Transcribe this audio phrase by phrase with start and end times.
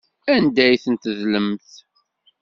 [0.33, 1.69] Anda ay ten-tedlemt?